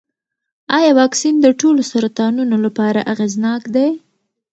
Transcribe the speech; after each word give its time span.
ایا 0.77 0.91
واکسین 0.99 1.35
د 1.41 1.47
ټولو 1.59 1.81
سرطانونو 1.91 2.55
لپاره 2.65 3.07
اغېزناک 3.13 3.61
دی؟ 3.75 3.89